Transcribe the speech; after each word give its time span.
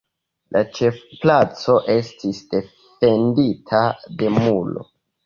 La 0.55 0.61
ĉefplaco 0.77 1.75
estis 1.95 2.39
defendita 2.55 3.83
de 4.23 4.33
muro. 4.39 4.89